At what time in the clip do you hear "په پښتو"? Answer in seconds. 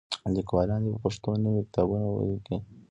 0.93-1.29